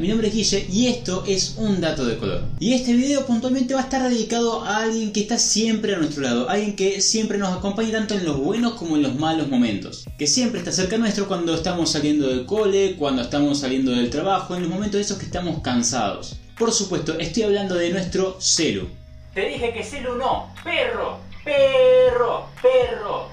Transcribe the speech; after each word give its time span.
mi 0.00 0.08
nombre 0.08 0.28
es 0.28 0.34
Guille 0.34 0.66
y 0.72 0.86
esto 0.86 1.24
es 1.26 1.56
un 1.58 1.80
dato 1.80 2.06
de 2.06 2.16
color. 2.16 2.42
Y 2.58 2.72
este 2.72 2.94
video 2.94 3.26
puntualmente 3.26 3.74
va 3.74 3.80
a 3.80 3.82
estar 3.84 4.08
dedicado 4.08 4.64
a 4.64 4.78
alguien 4.78 5.12
que 5.12 5.20
está 5.20 5.38
siempre 5.38 5.94
a 5.94 5.98
nuestro 5.98 6.22
lado, 6.22 6.48
alguien 6.48 6.74
que 6.74 7.02
siempre 7.02 7.36
nos 7.36 7.56
acompaña 7.56 7.92
tanto 7.92 8.14
en 8.14 8.24
los 8.24 8.38
buenos 8.38 8.74
como 8.74 8.96
en 8.96 9.02
los 9.02 9.14
malos 9.16 9.48
momentos, 9.48 10.06
que 10.18 10.26
siempre 10.26 10.60
está 10.60 10.72
cerca 10.72 10.96
nuestro 10.96 11.28
cuando 11.28 11.54
estamos 11.54 11.90
saliendo 11.90 12.28
del 12.28 12.46
cole, 12.46 12.96
cuando 12.96 13.20
estamos 13.20 13.60
saliendo 13.60 13.90
del 13.92 14.08
trabajo, 14.08 14.56
en 14.56 14.62
los 14.62 14.70
momentos 14.70 15.00
esos 15.00 15.18
que 15.18 15.26
estamos 15.26 15.60
cansados. 15.60 16.36
Por 16.58 16.72
supuesto, 16.72 17.18
estoy 17.18 17.42
hablando 17.42 17.74
de 17.74 17.90
nuestro 17.90 18.40
Celu. 18.40 18.88
Te 19.34 19.48
dije 19.48 19.72
que 19.74 19.84
Celu 19.84 20.16
no, 20.16 20.52
perro, 20.64 21.18
perro, 21.44 22.46
perro. 22.62 23.28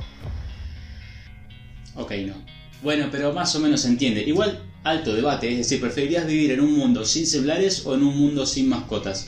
Ok, 1.96 2.12
no. 2.26 2.34
Bueno, 2.84 3.08
pero 3.10 3.32
más 3.32 3.56
o 3.56 3.60
menos 3.60 3.82
se 3.82 3.88
entiende. 3.88 4.22
Igual 4.22 4.62
alto 4.90 5.14
debate, 5.14 5.52
es 5.52 5.58
decir, 5.58 5.82
¿preferirías 5.82 6.28
vivir 6.28 6.52
en 6.52 6.62
un 6.62 6.78
mundo 6.78 7.06
sin 7.06 7.28
celulares 7.28 7.86
o 7.86 7.96
en 7.96 8.04
un 8.04 8.18
mundo 8.18 8.46
sin 8.46 8.70
mascotas? 8.70 9.28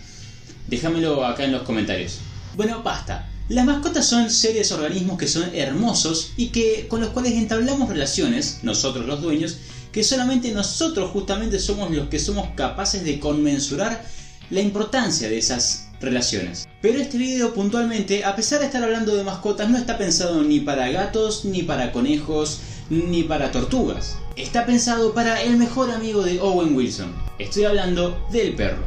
Déjamelo 0.68 1.26
acá 1.26 1.46
en 1.46 1.52
los 1.52 1.64
comentarios. 1.64 2.20
Bueno, 2.56 2.82
basta. 2.84 3.30
Las 3.50 3.66
mascotas 3.66 4.06
son 4.06 4.30
seres 4.30 4.72
organismos 4.72 5.18
que 5.18 5.28
son 5.28 5.50
hermosos 5.56 6.34
y 6.38 6.50
que 6.50 6.88
con 6.88 7.02
los 7.02 7.10
cuales 7.10 7.34
entablamos 7.34 7.90
relaciones, 7.90 8.60
nosotros 8.62 9.08
los 9.08 9.22
dueños, 9.22 9.58
que 9.92 10.04
solamente 10.04 10.52
nosotros 10.52 11.10
justamente 11.12 11.58
somos 11.58 11.90
los 11.90 12.10
que 12.10 12.20
somos 12.20 12.50
capaces 12.56 13.04
de 13.04 13.20
conmensurar 13.20 14.04
la 14.52 14.62
importancia 14.62 15.30
de 15.30 15.40
esas 15.40 15.88
relaciones. 16.00 16.68
Pero 16.82 17.00
este 17.00 17.18
video 17.18 17.54
puntualmente, 17.54 18.24
a 18.24 18.36
pesar 18.36 18.60
de 18.60 18.68
estar 18.68 18.84
hablando 18.84 19.16
de 19.16 19.24
mascotas, 19.24 19.70
no 19.70 19.78
está 19.78 19.98
pensado 19.98 20.44
ni 20.44 20.60
para 20.60 20.90
gatos, 20.90 21.44
ni 21.46 21.64
para 21.64 21.92
conejos, 21.92 22.60
ni 22.90 23.24
para 23.24 23.52
tortugas. 23.52 24.18
Está 24.40 24.66
pensado 24.66 25.14
para 25.14 25.44
el 25.44 25.58
mejor 25.58 25.92
amigo 25.92 26.24
de 26.24 26.40
Owen 26.40 26.74
Wilson. 26.74 27.14
Estoy 27.40 27.66
hablando 27.66 28.26
del 28.32 28.56
perro. 28.56 28.82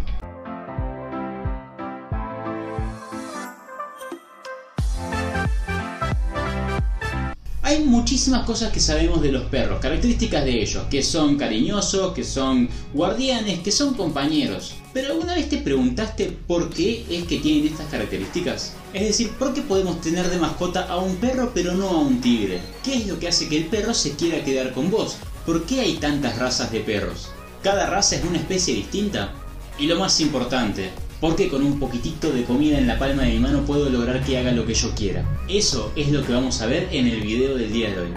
Hay 7.60 7.84
muchísimas 7.84 8.46
cosas 8.46 8.72
que 8.72 8.80
sabemos 8.80 9.20
de 9.20 9.30
los 9.30 9.44
perros, 9.44 9.78
características 9.80 10.42
de 10.46 10.62
ellos, 10.62 10.84
que 10.90 11.02
son 11.02 11.36
cariñosos, 11.36 12.14
que 12.14 12.24
son 12.24 12.70
guardianes, 12.94 13.60
que 13.60 13.72
son 13.72 13.92
compañeros. 13.92 14.76
Pero 14.94 15.12
¿alguna 15.12 15.34
vez 15.34 15.50
te 15.50 15.58
preguntaste 15.58 16.34
por 16.46 16.70
qué 16.70 17.04
es 17.10 17.24
que 17.24 17.40
tienen 17.40 17.70
estas 17.70 17.88
características? 17.88 18.72
Es 18.94 19.02
decir, 19.02 19.30
¿por 19.32 19.52
qué 19.52 19.60
podemos 19.60 20.00
tener 20.00 20.30
de 20.30 20.38
mascota 20.38 20.86
a 20.86 20.96
un 20.96 21.16
perro 21.16 21.52
pero 21.52 21.74
no 21.74 21.88
a 21.90 21.98
un 21.98 22.22
tigre? 22.22 22.62
¿Qué 22.82 22.94
es 22.94 23.06
lo 23.06 23.18
que 23.18 23.28
hace 23.28 23.48
que 23.48 23.58
el 23.58 23.66
perro 23.66 23.92
se 23.92 24.12
quiera 24.12 24.42
quedar 24.42 24.72
con 24.72 24.90
vos? 24.90 25.18
¿Por 25.46 25.64
qué 25.64 25.80
hay 25.80 25.94
tantas 25.96 26.38
razas 26.38 26.70
de 26.70 26.80
perros? 26.80 27.30
¿Cada 27.64 27.86
raza 27.86 28.14
es 28.14 28.24
una 28.24 28.38
especie 28.38 28.74
distinta? 28.74 29.32
Y 29.76 29.86
lo 29.86 29.98
más 29.98 30.20
importante, 30.20 30.90
porque 31.20 31.48
con 31.48 31.64
un 31.64 31.80
poquitito 31.80 32.30
de 32.30 32.44
comida 32.44 32.78
en 32.78 32.86
la 32.86 32.96
palma 32.96 33.24
de 33.24 33.32
mi 33.32 33.40
mano 33.40 33.64
puedo 33.66 33.90
lograr 33.90 34.24
que 34.24 34.38
haga 34.38 34.52
lo 34.52 34.64
que 34.64 34.74
yo 34.74 34.94
quiera. 34.94 35.24
Eso 35.48 35.92
es 35.96 36.12
lo 36.12 36.24
que 36.24 36.32
vamos 36.32 36.60
a 36.62 36.66
ver 36.66 36.88
en 36.92 37.08
el 37.08 37.22
video 37.22 37.56
del 37.56 37.72
día 37.72 37.90
de 37.90 37.98
hoy. 37.98 38.14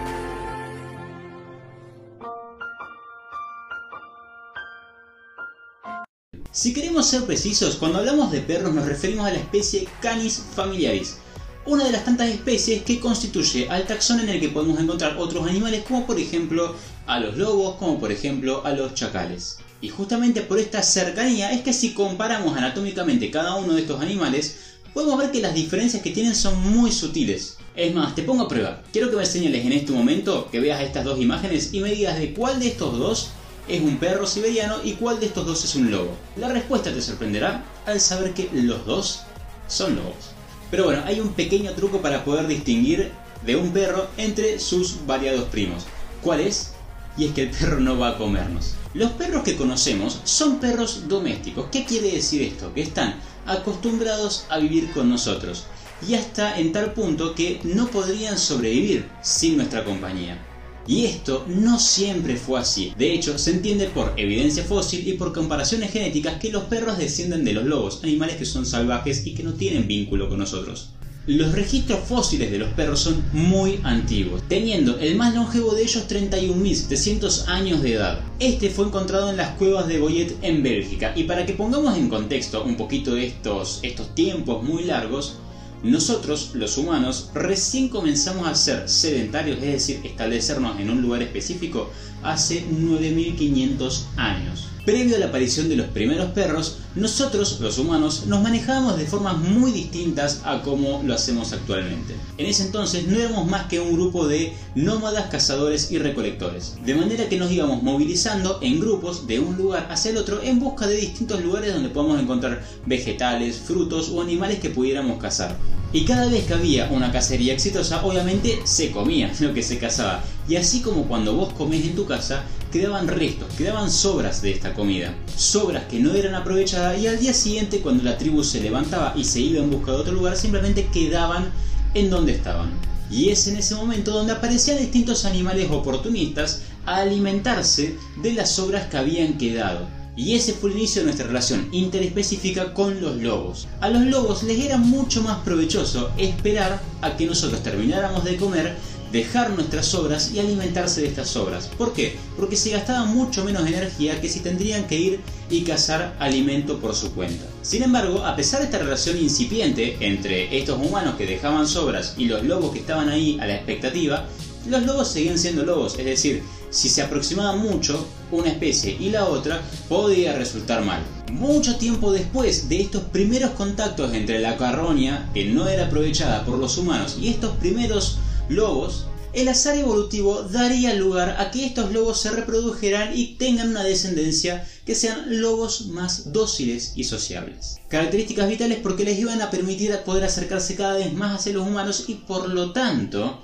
Si 6.52 6.72
queremos 6.72 7.06
ser 7.06 7.24
precisos, 7.24 7.74
cuando 7.74 7.98
hablamos 7.98 8.30
de 8.30 8.40
perros 8.40 8.72
nos 8.72 8.86
referimos 8.86 9.26
a 9.26 9.32
la 9.32 9.38
especie 9.38 9.88
Canis 10.00 10.44
familiaris, 10.54 11.18
una 11.66 11.84
de 11.84 11.90
las 11.90 12.04
tantas 12.04 12.28
especies 12.28 12.82
que 12.82 13.00
constituye 13.00 13.68
al 13.68 13.86
taxón 13.86 14.20
en 14.20 14.28
el 14.28 14.40
que 14.40 14.50
podemos 14.50 14.78
encontrar 14.78 15.16
otros 15.18 15.48
animales 15.48 15.82
como 15.82 16.06
por 16.06 16.18
ejemplo 16.20 16.76
a 17.06 17.18
los 17.18 17.36
lobos, 17.36 17.74
como 17.76 17.98
por 17.98 18.12
ejemplo 18.12 18.64
a 18.64 18.70
los 18.70 18.94
chacales. 18.94 19.58
Y 19.80 19.88
justamente 19.88 20.42
por 20.42 20.60
esta 20.60 20.82
cercanía 20.82 21.52
es 21.52 21.62
que 21.62 21.72
si 21.72 21.92
comparamos 21.92 22.56
anatómicamente 22.56 23.32
cada 23.32 23.56
uno 23.56 23.74
de 23.74 23.82
estos 23.82 24.00
animales, 24.00 24.58
podemos 24.94 25.18
ver 25.18 25.32
que 25.32 25.40
las 25.40 25.54
diferencias 25.54 26.02
que 26.02 26.10
tienen 26.10 26.36
son 26.36 26.58
muy 26.70 26.92
sutiles. 26.92 27.58
Es 27.74 27.92
más, 27.92 28.14
te 28.14 28.22
pongo 28.22 28.44
a 28.44 28.48
prueba. 28.48 28.82
Quiero 28.92 29.10
que 29.10 29.16
me 29.16 29.26
señales 29.26 29.66
en 29.66 29.72
este 29.72 29.92
momento, 29.92 30.48
que 30.50 30.60
veas 30.60 30.80
estas 30.80 31.04
dos 31.04 31.20
imágenes 31.20 31.74
y 31.74 31.80
me 31.80 31.90
digas 31.90 32.18
de 32.18 32.32
cuál 32.32 32.60
de 32.60 32.68
estos 32.68 32.96
dos 32.96 33.30
es 33.68 33.82
un 33.82 33.98
perro 33.98 34.26
siberiano 34.26 34.76
y 34.84 34.92
cuál 34.92 35.18
de 35.18 35.26
estos 35.26 35.44
dos 35.44 35.64
es 35.64 35.74
un 35.74 35.90
lobo. 35.90 36.16
La 36.36 36.48
respuesta 36.48 36.92
te 36.92 37.02
sorprenderá 37.02 37.64
al 37.86 38.00
saber 38.00 38.32
que 38.34 38.48
los 38.52 38.86
dos 38.86 39.22
son 39.66 39.96
lobos. 39.96 40.35
Pero 40.70 40.84
bueno, 40.84 41.02
hay 41.06 41.20
un 41.20 41.32
pequeño 41.34 41.72
truco 41.72 42.00
para 42.00 42.24
poder 42.24 42.46
distinguir 42.46 43.12
de 43.44 43.56
un 43.56 43.70
perro 43.72 44.08
entre 44.16 44.58
sus 44.58 45.06
variados 45.06 45.44
primos. 45.44 45.84
¿Cuál 46.22 46.40
es? 46.40 46.72
Y 47.16 47.26
es 47.26 47.32
que 47.32 47.42
el 47.42 47.50
perro 47.50 47.80
no 47.80 47.98
va 47.98 48.10
a 48.10 48.18
comernos. 48.18 48.74
Los 48.94 49.12
perros 49.12 49.42
que 49.42 49.56
conocemos 49.56 50.20
son 50.24 50.58
perros 50.58 51.08
domésticos. 51.08 51.66
¿Qué 51.70 51.84
quiere 51.84 52.12
decir 52.12 52.42
esto? 52.42 52.72
Que 52.74 52.82
están 52.82 53.14
acostumbrados 53.46 54.46
a 54.48 54.58
vivir 54.58 54.90
con 54.92 55.08
nosotros 55.08 55.66
y 56.06 56.14
hasta 56.14 56.58
en 56.58 56.72
tal 56.72 56.92
punto 56.92 57.34
que 57.34 57.60
no 57.64 57.88
podrían 57.88 58.38
sobrevivir 58.38 59.08
sin 59.22 59.56
nuestra 59.56 59.84
compañía. 59.84 60.38
Y 60.86 61.06
esto 61.06 61.44
no 61.48 61.78
siempre 61.78 62.36
fue 62.36 62.60
así. 62.60 62.92
De 62.96 63.12
hecho, 63.12 63.38
se 63.38 63.50
entiende 63.50 63.86
por 63.86 64.12
evidencia 64.16 64.64
fósil 64.64 65.06
y 65.06 65.14
por 65.14 65.32
comparaciones 65.32 65.90
genéticas 65.90 66.38
que 66.40 66.50
los 66.50 66.64
perros 66.64 66.98
descienden 66.98 67.44
de 67.44 67.52
los 67.52 67.64
lobos, 67.64 68.00
animales 68.04 68.36
que 68.36 68.44
son 68.44 68.66
salvajes 68.66 69.26
y 69.26 69.34
que 69.34 69.42
no 69.42 69.54
tienen 69.54 69.88
vínculo 69.88 70.28
con 70.28 70.38
nosotros. 70.38 70.90
Los 71.26 71.50
registros 71.50 72.04
fósiles 72.06 72.52
de 72.52 72.58
los 72.58 72.68
perros 72.74 73.00
son 73.00 73.24
muy 73.32 73.80
antiguos, 73.82 74.42
teniendo 74.48 75.00
el 75.00 75.16
más 75.16 75.34
longevo 75.34 75.74
de 75.74 75.82
ellos 75.82 76.06
31.700 76.08 77.48
años 77.48 77.82
de 77.82 77.94
edad. 77.94 78.20
Este 78.38 78.70
fue 78.70 78.86
encontrado 78.86 79.28
en 79.28 79.36
las 79.36 79.56
cuevas 79.56 79.88
de 79.88 79.98
Boyet 79.98 80.36
en 80.42 80.62
Bélgica 80.62 81.14
y 81.16 81.24
para 81.24 81.44
que 81.44 81.54
pongamos 81.54 81.96
en 81.96 82.08
contexto 82.08 82.62
un 82.62 82.76
poquito 82.76 83.16
de 83.16 83.26
estos, 83.26 83.80
estos 83.82 84.14
tiempos 84.14 84.62
muy 84.62 84.84
largos, 84.84 85.38
nosotros, 85.82 86.50
los 86.54 86.78
humanos, 86.78 87.30
recién 87.34 87.88
comenzamos 87.88 88.48
a 88.48 88.54
ser 88.54 88.88
sedentarios, 88.88 89.58
es 89.58 89.72
decir, 89.72 90.00
establecernos 90.04 90.80
en 90.80 90.90
un 90.90 91.02
lugar 91.02 91.22
específico, 91.22 91.90
hace 92.22 92.66
9500 92.70 94.06
años. 94.16 94.68
Previo 94.86 95.16
a 95.16 95.18
la 95.18 95.26
aparición 95.26 95.68
de 95.68 95.74
los 95.74 95.88
primeros 95.88 96.30
perros, 96.30 96.78
nosotros, 96.94 97.58
los 97.60 97.76
humanos, 97.78 98.26
nos 98.26 98.40
manejábamos 98.40 98.96
de 98.96 99.04
formas 99.04 99.36
muy 99.36 99.72
distintas 99.72 100.42
a 100.44 100.62
como 100.62 101.02
lo 101.02 101.12
hacemos 101.12 101.52
actualmente. 101.52 102.14
En 102.38 102.46
ese 102.46 102.62
entonces 102.62 103.08
no 103.08 103.18
éramos 103.18 103.48
más 103.48 103.66
que 103.66 103.80
un 103.80 103.94
grupo 103.94 104.28
de 104.28 104.54
nómadas, 104.76 105.28
cazadores 105.28 105.90
y 105.90 105.98
recolectores, 105.98 106.76
de 106.84 106.94
manera 106.94 107.28
que 107.28 107.36
nos 107.36 107.50
íbamos 107.50 107.82
movilizando 107.82 108.60
en 108.62 108.78
grupos 108.78 109.26
de 109.26 109.40
un 109.40 109.56
lugar 109.56 109.88
hacia 109.90 110.12
el 110.12 110.18
otro 110.18 110.40
en 110.40 110.60
busca 110.60 110.86
de 110.86 110.98
distintos 110.98 111.42
lugares 111.42 111.74
donde 111.74 111.88
podamos 111.88 112.20
encontrar 112.20 112.62
vegetales, 112.86 113.56
frutos 113.58 114.10
o 114.10 114.22
animales 114.22 114.60
que 114.60 114.70
pudiéramos 114.70 115.18
cazar. 115.20 115.56
Y 115.92 116.04
cada 116.04 116.28
vez 116.28 116.44
que 116.46 116.54
había 116.54 116.90
una 116.90 117.10
cacería 117.10 117.54
exitosa, 117.54 118.04
obviamente 118.04 118.60
se 118.64 118.90
comía 118.90 119.32
lo 119.40 119.52
que 119.52 119.62
se 119.62 119.78
cazaba. 119.78 120.22
Y 120.48 120.56
así 120.56 120.80
como 120.80 121.08
cuando 121.08 121.34
vos 121.34 121.52
comés 121.52 121.84
en 121.84 121.96
tu 121.96 122.06
casa, 122.06 122.44
quedaban 122.70 123.08
restos, 123.08 123.52
quedaban 123.56 123.90
sobras 123.90 124.42
de 124.42 124.52
esta 124.52 124.74
comida. 124.74 125.14
Sobras 125.36 125.84
que 125.84 125.98
no 125.98 126.14
eran 126.14 126.34
aprovechadas 126.34 127.00
y 127.00 127.06
al 127.06 127.18
día 127.18 127.32
siguiente 127.32 127.80
cuando 127.80 128.04
la 128.04 128.18
tribu 128.18 128.44
se 128.44 128.60
levantaba 128.60 129.14
y 129.16 129.24
se 129.24 129.40
iba 129.40 129.62
en 129.62 129.70
busca 129.70 129.92
de 129.92 129.98
otro 129.98 130.12
lugar, 130.12 130.36
simplemente 130.36 130.86
quedaban 130.92 131.50
en 131.94 132.10
donde 132.10 132.32
estaban. 132.32 132.70
Y 133.10 133.30
es 133.30 133.46
en 133.46 133.56
ese 133.56 133.74
momento 133.74 134.12
donde 134.12 134.32
aparecían 134.32 134.78
distintos 134.78 135.24
animales 135.24 135.70
oportunistas 135.70 136.62
a 136.84 136.96
alimentarse 136.96 137.96
de 138.22 138.32
las 138.32 138.50
sobras 138.50 138.88
que 138.88 138.96
habían 138.96 139.38
quedado. 139.38 139.86
Y 140.16 140.34
ese 140.34 140.54
fue 140.54 140.70
el 140.70 140.78
inicio 140.78 141.02
de 141.02 141.06
nuestra 141.06 141.26
relación 141.26 141.68
interespecífica 141.72 142.72
con 142.72 143.02
los 143.02 143.16
lobos. 143.16 143.68
A 143.80 143.90
los 143.90 144.06
lobos 144.06 144.42
les 144.44 144.64
era 144.64 144.78
mucho 144.78 145.22
más 145.22 145.38
provechoso 145.44 146.10
esperar 146.16 146.80
a 147.02 147.16
que 147.16 147.26
nosotros 147.26 147.62
termináramos 147.62 148.24
de 148.24 148.36
comer, 148.36 148.76
dejar 149.12 149.50
nuestras 149.50 149.86
sobras 149.86 150.32
y 150.32 150.40
alimentarse 150.40 151.00
de 151.00 151.08
estas 151.08 151.28
sobras. 151.28 151.68
¿Por 151.78 151.92
qué? 151.92 152.16
Porque 152.36 152.56
se 152.56 152.70
gastaba 152.70 153.04
mucho 153.04 153.44
menos 153.44 153.66
energía 153.66 154.20
que 154.20 154.28
si 154.28 154.40
tendrían 154.40 154.86
que 154.86 154.98
ir 154.98 155.20
y 155.50 155.62
cazar 155.62 156.16
alimento 156.18 156.78
por 156.78 156.94
su 156.94 157.12
cuenta. 157.12 157.44
Sin 157.62 157.82
embargo, 157.82 158.24
a 158.24 158.36
pesar 158.36 158.60
de 158.60 158.66
esta 158.66 158.78
relación 158.78 159.16
incipiente 159.18 159.96
entre 160.00 160.56
estos 160.58 160.78
humanos 160.80 161.14
que 161.16 161.26
dejaban 161.26 161.66
sobras 161.66 162.14
y 162.16 162.26
los 162.26 162.42
lobos 162.42 162.72
que 162.72 162.80
estaban 162.80 163.08
ahí 163.08 163.38
a 163.40 163.46
la 163.46 163.56
expectativa, 163.56 164.26
los 164.68 164.84
lobos 164.84 165.08
seguían 165.08 165.38
siendo 165.38 165.64
lobos, 165.64 165.96
es 165.98 166.04
decir, 166.04 166.42
si 166.70 166.88
se 166.88 167.00
aproximaba 167.00 167.54
mucho 167.54 168.06
una 168.32 168.48
especie 168.48 168.96
y 168.98 169.10
la 169.10 169.26
otra, 169.26 169.62
podía 169.88 170.36
resultar 170.36 170.84
mal. 170.84 171.00
Mucho 171.30 171.76
tiempo 171.76 172.12
después 172.12 172.68
de 172.68 172.80
estos 172.80 173.04
primeros 173.04 173.50
contactos 173.52 174.12
entre 174.12 174.40
la 174.40 174.56
carroña, 174.56 175.30
que 175.32 175.44
no 175.44 175.68
era 175.68 175.86
aprovechada 175.86 176.44
por 176.44 176.58
los 176.58 176.76
humanos, 176.78 177.16
y 177.20 177.28
estos 177.28 177.56
primeros 177.56 178.18
lobos, 178.48 179.06
el 179.32 179.48
azar 179.48 179.76
evolutivo 179.76 180.42
daría 180.42 180.94
lugar 180.94 181.36
a 181.38 181.50
que 181.50 181.66
estos 181.66 181.92
lobos 181.92 182.20
se 182.20 182.30
reprodujeran 182.30 183.10
y 183.14 183.36
tengan 183.36 183.68
una 183.68 183.84
descendencia 183.84 184.66
que 184.86 184.94
sean 184.94 185.40
lobos 185.42 185.88
más 185.88 186.32
dóciles 186.32 186.92
y 186.96 187.04
sociables. 187.04 187.76
Características 187.88 188.48
vitales 188.48 188.78
porque 188.82 189.04
les 189.04 189.18
iban 189.18 189.42
a 189.42 189.50
permitir 189.50 189.94
poder 190.06 190.24
acercarse 190.24 190.74
cada 190.74 190.94
vez 190.94 191.12
más 191.12 191.40
hacia 191.40 191.52
los 191.52 191.66
humanos 191.66 192.04
y 192.08 192.14
por 192.14 192.48
lo 192.48 192.72
tanto 192.72 193.42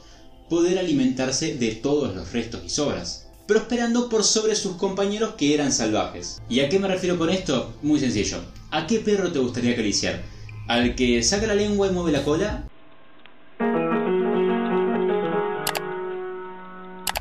poder 0.48 0.78
alimentarse 0.78 1.56
de 1.56 1.72
todos 1.72 2.14
los 2.14 2.32
restos 2.32 2.62
y 2.64 2.70
sobras. 2.70 3.28
prosperando 3.46 4.08
por 4.08 4.24
sobre 4.24 4.54
sus 4.54 4.76
compañeros 4.76 5.34
que 5.36 5.52
eran 5.52 5.72
salvajes. 5.72 6.40
¿Y 6.48 6.60
a 6.60 6.68
qué 6.68 6.78
me 6.78 6.88
refiero 6.88 7.18
con 7.18 7.28
esto? 7.28 7.74
Muy 7.82 8.00
sencillo. 8.00 8.38
¿A 8.70 8.86
qué 8.86 9.00
perro 9.00 9.30
te 9.30 9.40
gustaría 9.40 9.72
acariciar? 9.72 10.22
¿Al 10.68 10.94
que 10.94 11.22
saca 11.22 11.48
la 11.48 11.54
lengua 11.54 11.88
y 11.88 11.90
mueve 11.90 12.12
la 12.12 12.24
cola? 12.24 12.68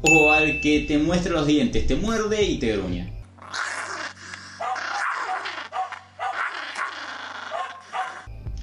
¿O 0.03 0.31
al 0.31 0.59
que 0.61 0.79
te 0.87 0.97
muestra 0.97 1.31
los 1.31 1.45
dientes, 1.45 1.85
te 1.85 1.95
muerde 1.95 2.43
y 2.43 2.57
te 2.57 2.75
gruña? 2.75 3.11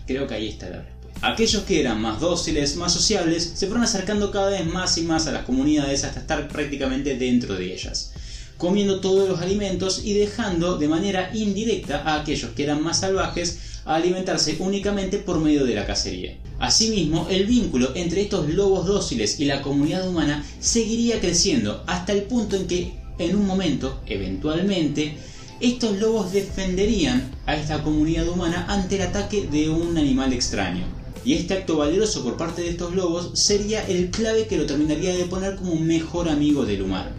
Creo 0.07 0.27
que 0.27 0.35
ahí 0.35 0.49
está 0.49 0.69
la 0.69 0.83
respuesta. 0.83 0.99
Aquellos 1.23 1.63
que 1.63 1.81
eran 1.81 2.01
más 2.01 2.21
dóciles, 2.21 2.77
más 2.77 2.93
sociables, 2.93 3.53
se 3.55 3.67
fueron 3.67 3.85
acercando 3.85 4.31
cada 4.31 4.51
vez 4.51 4.67
más 4.67 4.99
y 4.99 5.03
más 5.03 5.27
a 5.27 5.33
las 5.33 5.45
comunidades 5.45 6.05
hasta 6.05 6.21
estar 6.21 6.49
prácticamente 6.49 7.17
dentro 7.17 7.55
de 7.55 7.73
ellas, 7.73 8.13
comiendo 8.57 9.01
todos 9.01 9.29
los 9.29 9.41
alimentos 9.41 10.05
y 10.05 10.15
dejando 10.15 10.77
de 10.79 10.89
manera 10.89 11.31
indirecta 11.35 12.03
a 12.05 12.21
aquellos 12.21 12.51
que 12.53 12.65
eran 12.65 12.83
más 12.83 13.01
salvajes 13.01 13.78
alimentarse 13.95 14.57
únicamente 14.59 15.19
por 15.19 15.41
medio 15.41 15.65
de 15.65 15.75
la 15.75 15.87
cacería. 15.87 16.37
Asimismo, 16.59 17.27
el 17.31 17.47
vínculo 17.47 17.95
entre 17.95 18.23
estos 18.23 18.49
lobos 18.49 18.87
dóciles 18.87 19.41
y 19.41 19.45
la 19.45 19.63
comunidad 19.63 20.09
humana 20.09 20.45
seguiría 20.61 21.21
creciendo 21.21 21.83
hasta 21.87 22.13
el 22.13 22.23
punto 22.23 22.57
en 22.57 22.67
que, 22.67 22.93
en 23.19 23.37
un 23.37 23.47
momento, 23.47 24.01
eventualmente, 24.07 25.17
estos 25.61 25.99
lobos 25.99 26.33
defenderían 26.33 27.31
a 27.47 27.57
esta 27.57 27.83
comunidad 27.83 28.29
humana 28.29 28.67
ante 28.69 28.97
el 28.97 29.03
ataque 29.03 29.49
de 29.51 29.69
un 29.69 29.97
animal 29.99 30.33
extraño. 30.33 30.85
Y 31.25 31.35
este 31.35 31.55
acto 31.55 31.77
valeroso 31.77 32.23
por 32.23 32.37
parte 32.37 32.63
de 32.63 32.71
estos 32.71 32.95
lobos 32.95 33.31
sería 33.35 33.85
el 33.87 34.11
clave 34.11 34.47
que 34.47 34.57
lo 34.57 34.67
terminaría 34.67 35.17
de 35.17 35.25
poner 35.25 35.57
como 35.57 35.73
un 35.73 35.87
mejor 35.87 36.29
amigo 36.29 36.65
del 36.65 36.83
humano. 36.83 37.11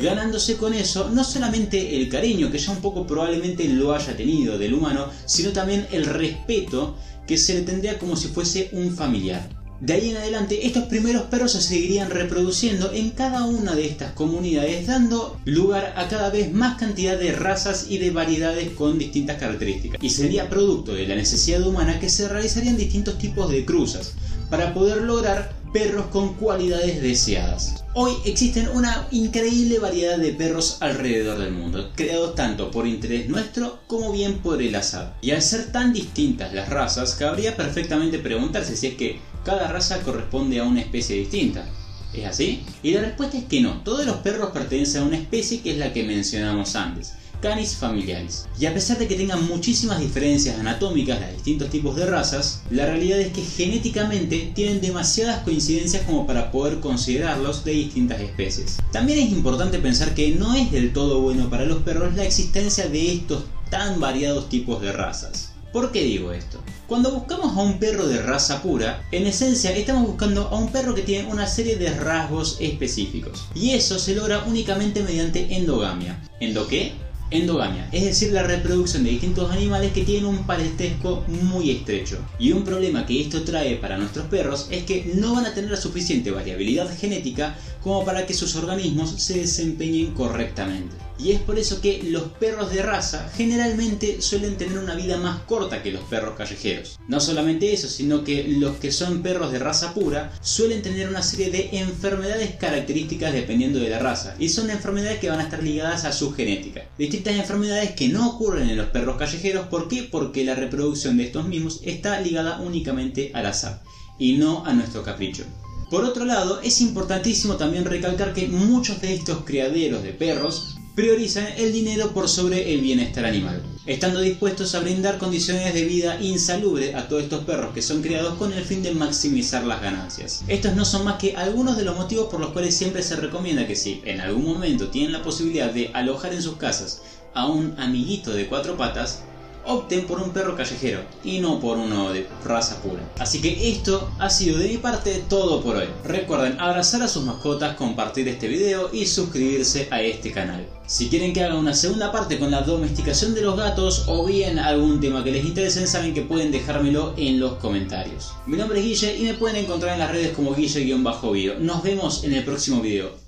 Ganándose 0.00 0.56
con 0.56 0.74
eso 0.74 1.10
no 1.10 1.24
solamente 1.24 1.96
el 1.96 2.08
cariño 2.08 2.50
que 2.50 2.58
ya 2.58 2.72
un 2.72 2.80
poco 2.80 3.06
probablemente 3.06 3.66
lo 3.68 3.94
haya 3.94 4.16
tenido 4.16 4.58
del 4.58 4.74
humano, 4.74 5.08
sino 5.24 5.52
también 5.52 5.86
el 5.90 6.04
respeto 6.04 6.96
que 7.26 7.38
se 7.38 7.54
le 7.54 7.62
tendría 7.62 7.98
como 7.98 8.16
si 8.16 8.28
fuese 8.28 8.68
un 8.72 8.94
familiar. 8.94 9.48
De 9.80 9.92
ahí 9.92 10.10
en 10.10 10.16
adelante, 10.16 10.66
estos 10.66 10.84
primeros 10.84 11.24
perros 11.24 11.52
se 11.52 11.60
seguirían 11.60 12.08
reproduciendo 12.08 12.92
en 12.92 13.10
cada 13.10 13.44
una 13.44 13.74
de 13.74 13.86
estas 13.86 14.12
comunidades, 14.12 14.86
dando 14.86 15.38
lugar 15.44 15.92
a 15.96 16.08
cada 16.08 16.30
vez 16.30 16.50
más 16.50 16.78
cantidad 16.78 17.18
de 17.18 17.32
razas 17.32 17.86
y 17.90 17.98
de 17.98 18.10
variedades 18.10 18.70
con 18.70 18.98
distintas 18.98 19.36
características. 19.36 20.02
Y 20.02 20.08
sería 20.08 20.48
producto 20.48 20.94
de 20.94 21.06
la 21.06 21.14
necesidad 21.14 21.66
humana 21.66 22.00
que 22.00 22.08
se 22.08 22.26
realizarían 22.26 22.78
distintos 22.78 23.18
tipos 23.18 23.50
de 23.50 23.66
cruzas 23.66 24.14
para 24.50 24.72
poder 24.74 25.02
lograr 25.02 25.54
perros 25.72 26.06
con 26.06 26.34
cualidades 26.34 27.02
deseadas. 27.02 27.84
Hoy 27.94 28.12
existen 28.24 28.68
una 28.68 29.06
increíble 29.10 29.78
variedad 29.78 30.18
de 30.18 30.32
perros 30.32 30.78
alrededor 30.80 31.38
del 31.38 31.52
mundo, 31.52 31.90
creados 31.94 32.34
tanto 32.34 32.70
por 32.70 32.86
interés 32.86 33.28
nuestro 33.28 33.80
como 33.86 34.12
bien 34.12 34.38
por 34.38 34.62
el 34.62 34.74
azar. 34.74 35.16
Y 35.20 35.32
al 35.32 35.42
ser 35.42 35.72
tan 35.72 35.92
distintas 35.92 36.52
las 36.52 36.68
razas, 36.68 37.14
cabría 37.14 37.56
perfectamente 37.56 38.18
preguntarse 38.18 38.76
si 38.76 38.86
es 38.88 38.94
que 38.94 39.20
cada 39.44 39.68
raza 39.68 40.00
corresponde 40.00 40.60
a 40.60 40.64
una 40.64 40.80
especie 40.80 41.16
distinta. 41.16 41.66
¿Es 42.14 42.24
así? 42.24 42.64
Y 42.82 42.92
la 42.92 43.02
respuesta 43.02 43.36
es 43.36 43.44
que 43.44 43.60
no, 43.60 43.82
todos 43.82 44.06
los 44.06 44.16
perros 44.16 44.50
pertenecen 44.50 45.02
a 45.02 45.06
una 45.06 45.18
especie 45.18 45.60
que 45.60 45.72
es 45.72 45.78
la 45.78 45.92
que 45.92 46.04
mencionamos 46.04 46.74
antes. 46.74 47.12
Canis 47.40 47.76
familiaris. 47.76 48.46
Y 48.58 48.66
a 48.66 48.74
pesar 48.74 48.98
de 48.98 49.06
que 49.06 49.16
tengan 49.16 49.46
muchísimas 49.46 50.00
diferencias 50.00 50.58
anatómicas 50.58 51.20
los 51.20 51.32
distintos 51.32 51.70
tipos 51.70 51.96
de 51.96 52.06
razas, 52.06 52.62
la 52.70 52.86
realidad 52.86 53.20
es 53.20 53.32
que 53.32 53.42
genéticamente 53.42 54.52
tienen 54.54 54.80
demasiadas 54.80 55.42
coincidencias 55.44 56.02
como 56.04 56.26
para 56.26 56.50
poder 56.50 56.80
considerarlos 56.80 57.64
de 57.64 57.72
distintas 57.72 58.20
especies. 58.20 58.78
También 58.92 59.18
es 59.18 59.30
importante 59.30 59.78
pensar 59.78 60.14
que 60.14 60.30
no 60.32 60.54
es 60.54 60.72
del 60.72 60.92
todo 60.92 61.20
bueno 61.20 61.50
para 61.50 61.64
los 61.64 61.82
perros 61.82 62.14
la 62.14 62.24
existencia 62.24 62.88
de 62.88 63.12
estos 63.12 63.44
tan 63.70 64.00
variados 64.00 64.48
tipos 64.48 64.80
de 64.80 64.92
razas. 64.92 65.52
¿Por 65.72 65.92
qué 65.92 66.02
digo 66.04 66.32
esto? 66.32 66.58
Cuando 66.86 67.10
buscamos 67.10 67.54
a 67.54 67.60
un 67.60 67.78
perro 67.78 68.06
de 68.06 68.22
raza 68.22 68.62
pura, 68.62 69.06
en 69.12 69.26
esencia 69.26 69.76
estamos 69.76 70.06
buscando 70.06 70.48
a 70.48 70.56
un 70.56 70.72
perro 70.72 70.94
que 70.94 71.02
tiene 71.02 71.28
una 71.28 71.46
serie 71.46 71.76
de 71.76 71.90
rasgos 71.90 72.56
específicos. 72.60 73.44
Y 73.54 73.72
eso 73.72 73.98
se 73.98 74.14
logra 74.14 74.44
únicamente 74.44 75.02
mediante 75.02 75.54
endogamia. 75.54 76.22
¿Endo 76.40 76.66
qué? 76.66 76.92
Endogamia, 77.30 77.88
es 77.92 78.04
decir, 78.04 78.32
la 78.32 78.42
reproducción 78.42 79.04
de 79.04 79.10
distintos 79.10 79.50
animales 79.50 79.92
que 79.92 80.04
tienen 80.04 80.26
un 80.26 80.46
parentesco 80.46 81.24
muy 81.28 81.70
estrecho. 81.70 82.18
Y 82.38 82.52
un 82.52 82.64
problema 82.64 83.06
que 83.06 83.20
esto 83.20 83.42
trae 83.42 83.76
para 83.76 83.98
nuestros 83.98 84.26
perros 84.26 84.68
es 84.70 84.84
que 84.84 85.12
no 85.14 85.34
van 85.34 85.46
a 85.46 85.54
tener 85.54 85.70
la 85.70 85.76
suficiente 85.76 86.30
variabilidad 86.30 86.88
genética 86.96 87.56
como 87.82 88.04
para 88.04 88.26
que 88.26 88.34
sus 88.34 88.56
organismos 88.56 89.10
se 89.22 89.38
desempeñen 89.38 90.12
correctamente. 90.12 91.05
Y 91.18 91.32
es 91.32 91.40
por 91.40 91.58
eso 91.58 91.80
que 91.80 92.02
los 92.04 92.24
perros 92.24 92.72
de 92.72 92.82
raza 92.82 93.30
generalmente 93.34 94.20
suelen 94.20 94.56
tener 94.56 94.78
una 94.78 94.94
vida 94.94 95.16
más 95.16 95.40
corta 95.40 95.82
que 95.82 95.92
los 95.92 96.02
perros 96.04 96.36
callejeros. 96.36 96.98
No 97.08 97.20
solamente 97.20 97.72
eso, 97.72 97.88
sino 97.88 98.22
que 98.22 98.44
los 98.44 98.76
que 98.76 98.92
son 98.92 99.22
perros 99.22 99.52
de 99.52 99.58
raza 99.58 99.94
pura 99.94 100.32
suelen 100.42 100.82
tener 100.82 101.08
una 101.08 101.22
serie 101.22 101.50
de 101.50 101.70
enfermedades 101.78 102.56
características 102.56 103.32
dependiendo 103.32 103.78
de 103.78 103.90
la 103.90 103.98
raza. 103.98 104.34
Y 104.38 104.50
son 104.50 104.70
enfermedades 104.70 105.18
que 105.18 105.30
van 105.30 105.40
a 105.40 105.44
estar 105.44 105.62
ligadas 105.62 106.04
a 106.04 106.12
su 106.12 106.32
genética. 106.32 106.84
Distintas 106.98 107.34
enfermedades 107.34 107.92
que 107.92 108.08
no 108.08 108.28
ocurren 108.30 108.68
en 108.68 108.76
los 108.76 108.88
perros 108.88 109.16
callejeros. 109.16 109.68
¿Por 109.68 109.88
qué? 109.88 110.08
Porque 110.10 110.44
la 110.44 110.54
reproducción 110.54 111.16
de 111.16 111.24
estos 111.24 111.48
mismos 111.48 111.80
está 111.84 112.20
ligada 112.20 112.60
únicamente 112.60 113.30
al 113.34 113.46
azar 113.46 113.82
y 114.18 114.34
no 114.34 114.64
a 114.66 114.72
nuestro 114.72 115.02
capricho. 115.02 115.44
Por 115.90 116.04
otro 116.04 116.24
lado, 116.24 116.60
es 116.62 116.80
importantísimo 116.80 117.56
también 117.56 117.84
recalcar 117.84 118.34
que 118.34 118.48
muchos 118.48 119.00
de 119.00 119.14
estos 119.14 119.44
criaderos 119.44 120.02
de 120.02 120.12
perros 120.12 120.76
priorizan 120.96 121.48
el 121.58 121.74
dinero 121.74 122.14
por 122.14 122.26
sobre 122.26 122.72
el 122.72 122.80
bienestar 122.80 123.26
animal, 123.26 123.62
estando 123.84 124.22
dispuestos 124.22 124.74
a 124.74 124.80
brindar 124.80 125.18
condiciones 125.18 125.74
de 125.74 125.84
vida 125.84 126.18
insalubre 126.22 126.94
a 126.94 127.06
todos 127.06 127.24
estos 127.24 127.44
perros 127.44 127.74
que 127.74 127.82
son 127.82 128.00
criados 128.00 128.38
con 128.38 128.54
el 128.54 128.64
fin 128.64 128.82
de 128.82 128.92
maximizar 128.92 129.66
las 129.66 129.82
ganancias. 129.82 130.42
Estos 130.48 130.74
no 130.74 130.86
son 130.86 131.04
más 131.04 131.16
que 131.16 131.36
algunos 131.36 131.76
de 131.76 131.84
los 131.84 131.96
motivos 131.96 132.28
por 132.30 132.40
los 132.40 132.52
cuales 132.52 132.74
siempre 132.74 133.02
se 133.02 133.16
recomienda 133.16 133.66
que 133.66 133.76
si 133.76 134.00
en 134.06 134.22
algún 134.22 134.46
momento 134.46 134.88
tienen 134.88 135.12
la 135.12 135.22
posibilidad 135.22 135.70
de 135.70 135.90
alojar 135.92 136.32
en 136.32 136.40
sus 136.40 136.56
casas 136.56 137.02
a 137.34 137.46
un 137.46 137.74
amiguito 137.78 138.32
de 138.32 138.46
cuatro 138.46 138.78
patas, 138.78 139.20
opten 139.66 140.06
por 140.06 140.20
un 140.20 140.30
perro 140.30 140.56
callejero 140.56 141.00
y 141.24 141.40
no 141.40 141.60
por 141.60 141.78
uno 141.78 142.12
de 142.12 142.26
raza 142.44 142.80
pura. 142.82 143.02
Así 143.18 143.40
que 143.40 143.70
esto 143.70 144.10
ha 144.18 144.30
sido 144.30 144.58
de 144.58 144.68
mi 144.68 144.76
parte 144.78 145.24
todo 145.28 145.62
por 145.62 145.76
hoy. 145.76 145.86
Recuerden 146.04 146.60
abrazar 146.60 147.02
a 147.02 147.08
sus 147.08 147.24
mascotas, 147.24 147.76
compartir 147.76 148.28
este 148.28 148.48
video 148.48 148.90
y 148.92 149.06
suscribirse 149.06 149.88
a 149.90 150.00
este 150.02 150.32
canal. 150.32 150.66
Si 150.86 151.08
quieren 151.08 151.32
que 151.32 151.42
haga 151.42 151.56
una 151.56 151.74
segunda 151.74 152.12
parte 152.12 152.38
con 152.38 152.50
la 152.50 152.62
domesticación 152.62 153.34
de 153.34 153.42
los 153.42 153.56
gatos 153.56 154.04
o 154.06 154.24
bien 154.24 154.58
algún 154.58 155.00
tema 155.00 155.24
que 155.24 155.32
les 155.32 155.44
interese, 155.44 155.86
saben 155.86 156.14
que 156.14 156.22
pueden 156.22 156.52
dejármelo 156.52 157.14
en 157.16 157.40
los 157.40 157.54
comentarios. 157.54 158.32
Mi 158.46 158.56
nombre 158.56 158.78
es 158.78 158.84
Guille 158.84 159.16
y 159.16 159.22
me 159.24 159.34
pueden 159.34 159.64
encontrar 159.64 159.94
en 159.94 159.98
las 159.98 160.12
redes 160.12 160.32
como 160.34 160.54
Guille-Bio. 160.54 161.58
Nos 161.58 161.82
vemos 161.82 162.22
en 162.22 162.34
el 162.34 162.44
próximo 162.44 162.80
video. 162.80 163.25